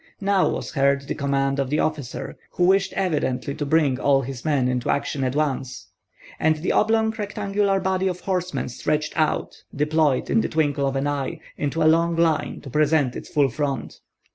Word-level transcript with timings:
Now 0.19 0.49
was 0.49 0.73
heard 0.73 1.01
the 1.07 1.13
command 1.13 1.59
of 1.59 1.69
the 1.69 1.77
officer, 1.77 2.35
who 2.53 2.63
wished 2.65 2.91
evidently 2.93 3.53
to 3.53 3.65
bring 3.67 3.99
all 3.99 4.23
his 4.23 4.43
men 4.43 4.67
into 4.67 4.89
action 4.89 5.23
at 5.23 5.35
once; 5.35 5.91
and 6.39 6.55
the 6.55 6.71
oblong 6.71 7.11
rectangular 7.11 7.79
body 7.79 8.07
of 8.07 8.21
horsemen 8.21 8.69
stretched 8.69 9.15
out, 9.15 9.61
deployed 9.75 10.31
in 10.31 10.41
the 10.41 10.49
twinkle 10.49 10.87
of 10.87 10.95
an 10.95 11.05
eye, 11.05 11.39
into 11.55 11.83
a 11.83 11.83
long 11.83 12.15
line 12.15 12.61
to 12.61 12.69
present 12.71 13.15
its 13.15 13.31
whole 13.35 13.49
front. 13.49 13.99